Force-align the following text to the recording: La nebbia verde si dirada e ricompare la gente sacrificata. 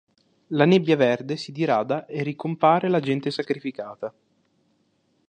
La 0.47 0.65
nebbia 0.65 0.95
verde 0.95 1.37
si 1.37 1.51
dirada 1.51 2.07
e 2.07 2.23
ricompare 2.23 2.89
la 2.89 2.99
gente 2.99 3.29
sacrificata. 3.29 4.11